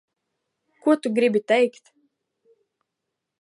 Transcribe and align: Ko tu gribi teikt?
Ko 0.85 0.95
tu 1.01 1.07
gribi 1.19 1.41
teikt? 1.53 1.85